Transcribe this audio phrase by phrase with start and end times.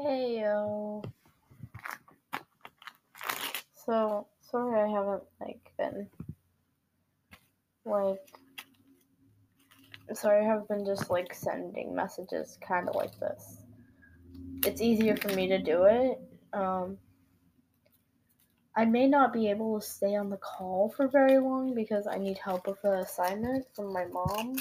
[0.00, 1.02] Hey yo.
[3.74, 6.08] So sorry I haven't like been
[7.84, 8.20] like
[10.12, 13.64] sorry I have been just like sending messages kind of like this.
[14.64, 16.20] It's easier for me to do it.
[16.52, 16.98] Um
[18.76, 22.18] I may not be able to stay on the call for very long because I
[22.18, 24.58] need help with an assignment from my mom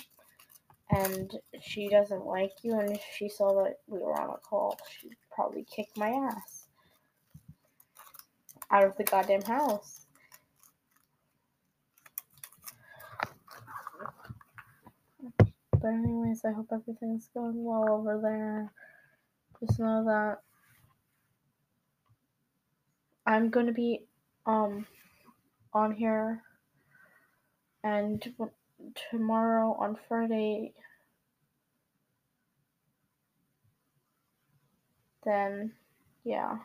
[0.90, 1.32] and
[1.62, 5.16] she doesn't like you and if she saw that we were on a call she'd
[5.38, 6.66] probably kick my ass
[8.72, 10.08] out of the goddamn house.
[15.40, 18.74] But anyways i hope everything's going well over there.
[19.60, 20.40] Just know that
[23.28, 24.02] i'm to be
[24.46, 24.88] um
[25.74, 26.42] on here
[27.84, 28.34] and
[29.12, 30.74] tomorrow on friday
[35.28, 35.74] then
[36.26, 36.60] yeah.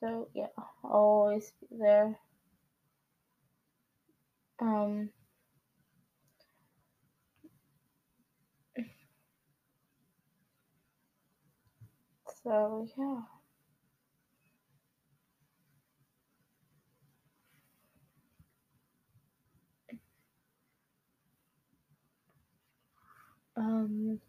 [0.00, 0.48] So yeah,
[0.84, 2.18] I'll always be there.
[4.60, 5.10] Um
[12.44, 13.43] so yeah.
[23.56, 24.20] Um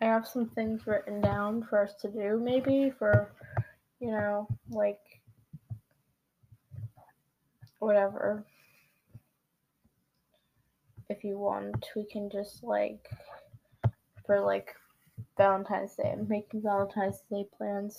[0.00, 3.32] I have some things written down for us to do maybe for
[4.00, 4.98] you know, like
[7.78, 8.44] whatever.
[11.08, 13.08] If you want, we can just like
[14.24, 14.74] for like
[15.36, 16.14] Valentine's Day.
[16.28, 17.98] Making Valentine's Day plans.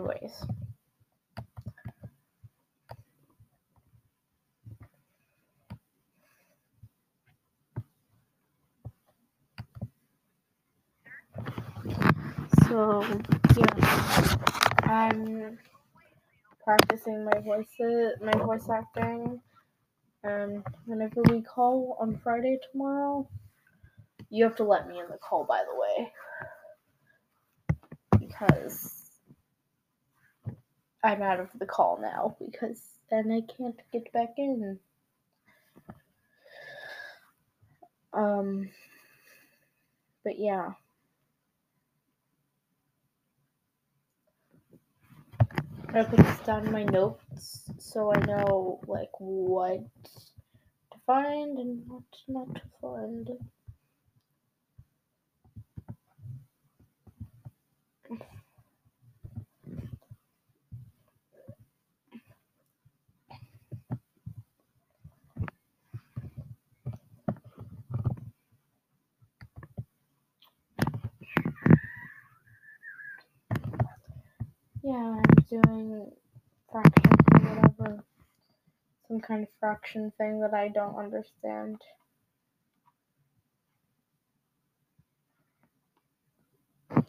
[0.00, 0.32] Anyways.
[12.68, 13.04] So
[13.56, 14.36] yeah,
[14.84, 15.58] I'm
[16.64, 19.40] practicing my voices, my voice acting,
[20.24, 23.28] and whenever we call on Friday tomorrow,
[24.30, 25.44] you have to let me in the call.
[25.44, 26.12] By the way,
[28.20, 28.99] because
[31.02, 34.78] I'm out of the call now because then I can't get back in.
[38.12, 38.70] Um,
[40.24, 40.72] but yeah.
[45.94, 49.80] I put this down in my notes so I know like what
[50.92, 53.30] to find and what not to find.
[74.82, 76.12] Yeah, I'm doing
[76.70, 78.04] fractions or whatever.
[79.08, 81.82] Some kind of fraction thing that I don't understand.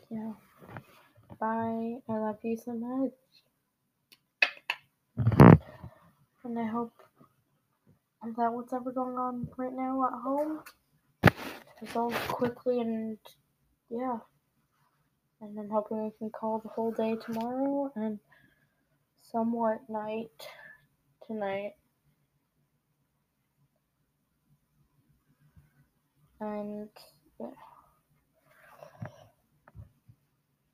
[0.10, 0.34] Yeah.
[1.40, 1.98] Bye.
[2.10, 3.14] I love you so much.
[6.44, 6.94] And I hope
[8.38, 10.60] that what's ever going on right now at home
[11.82, 13.18] resolves quickly and
[13.90, 14.18] yeah.
[15.42, 18.20] And I'm hoping we can call the whole day tomorrow and
[19.24, 20.30] somewhat night
[21.26, 21.74] tonight.
[26.40, 26.90] And
[27.40, 27.48] yeah.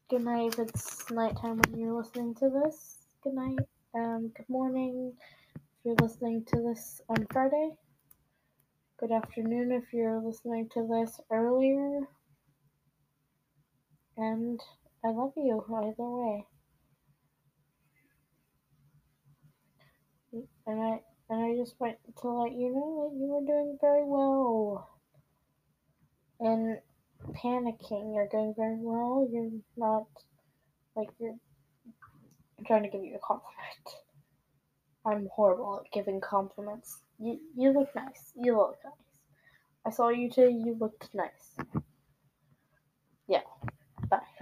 [0.09, 2.97] Good night if it's nighttime when you're listening to this.
[3.23, 3.59] Good night.
[3.95, 5.13] Um, good morning
[5.55, 7.71] if you're listening to this on Friday.
[8.99, 12.01] Good afternoon if you're listening to this earlier.
[14.17, 14.59] And
[15.05, 16.47] I love you either way.
[20.65, 20.99] And I
[21.29, 24.89] and I just want to let you know that you are doing very well.
[26.39, 26.79] And
[27.33, 29.27] panicking, you're doing very well.
[29.31, 30.07] You're not
[30.95, 31.35] like you're
[32.57, 33.87] I'm trying to give you a compliment.
[35.05, 36.99] I'm horrible at giving compliments.
[37.19, 38.33] You you look nice.
[38.35, 38.93] You look nice.
[39.85, 40.51] I saw you today.
[40.51, 41.55] You looked nice.